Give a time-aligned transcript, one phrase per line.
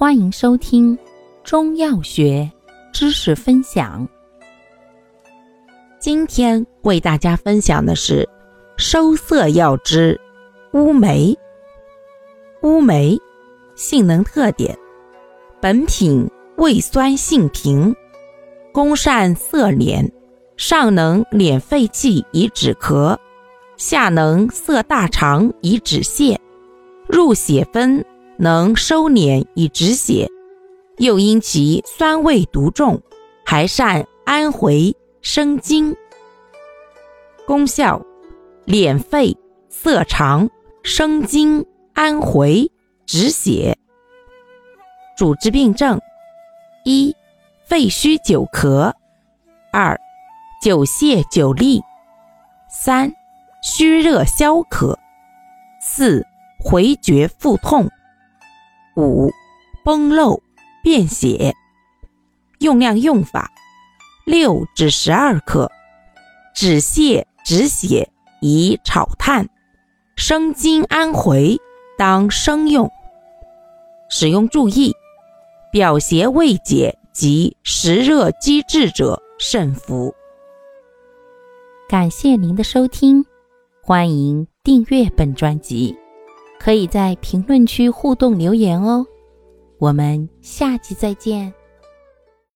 [0.00, 0.98] 欢迎收听
[1.44, 2.50] 中药学
[2.90, 4.08] 知识分享。
[5.98, 8.26] 今天为大家分享的是
[8.78, 10.18] 收涩药之
[10.72, 11.36] 乌梅。
[12.62, 13.14] 乌梅
[13.74, 14.74] 性能特点：
[15.60, 16.26] 本品
[16.56, 17.94] 味酸性平，
[18.72, 20.10] 功善涩脸，
[20.56, 23.18] 上能敛肺气以止咳，
[23.76, 26.38] 下能涩大肠以止泻，
[27.06, 28.02] 入血分。
[28.42, 30.26] 能收敛以止血，
[30.96, 33.02] 又因其酸味独重，
[33.44, 35.94] 还善安回生津。
[37.46, 38.00] 功效：
[38.64, 39.36] 敛肺、
[39.68, 40.48] 涩肠、
[40.82, 42.72] 生津、安回、
[43.04, 43.76] 止血。
[45.18, 46.00] 主治病症：
[46.86, 47.14] 一、
[47.66, 48.90] 肺虚久咳；
[49.70, 50.00] 二、
[50.62, 51.82] 久泻久痢；
[52.70, 53.12] 三、
[53.62, 54.98] 虚热消渴；
[55.82, 56.26] 四、
[56.58, 57.86] 回厥腹痛。
[58.96, 59.30] 五、
[59.84, 60.42] 崩漏、
[60.82, 61.54] 便血。
[62.58, 63.50] 用量用法：
[64.26, 65.70] 六至十二克，
[66.54, 69.48] 止泻止血宜炒炭，
[70.16, 71.58] 生津安回
[71.96, 72.90] 当生用。
[74.10, 74.94] 使用注意：
[75.72, 80.14] 表邪未解及实热积滞者慎服。
[81.88, 83.24] 感谢您的收听，
[83.82, 85.96] 欢迎订阅本专辑。
[86.62, 89.06] 可以在评论区互动留言哦，
[89.78, 91.50] 我们下期再见。